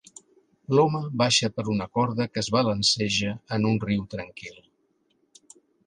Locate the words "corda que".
1.99-2.43